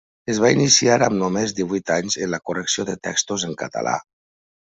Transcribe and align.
Es 0.33 0.37
va 0.43 0.49
iniciar 0.53 0.95
amb 1.07 1.15
només 1.17 1.53
divuit 1.59 1.93
anys 1.97 2.17
en 2.27 2.33
la 2.35 2.41
correcció 2.51 2.85
de 2.87 2.97
textos 3.09 3.47
en 3.51 3.53
català. 3.63 3.97